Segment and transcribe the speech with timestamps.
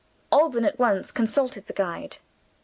[0.31, 2.17] Alban at once consulted the guide.